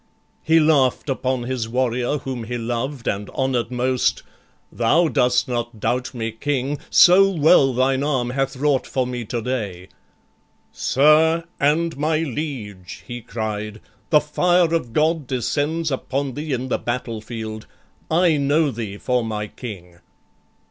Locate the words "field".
17.21-17.67